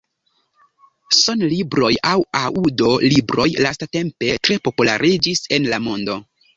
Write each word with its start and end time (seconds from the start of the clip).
Sonlibroj 1.17 1.91
aŭ 2.13 2.15
aŭdo-libroj 2.41 3.49
lastatempe 3.69 4.35
tre 4.47 4.61
populariĝis 4.69 5.49
en 5.61 5.75
la 5.75 5.87
mondo. 5.89 6.23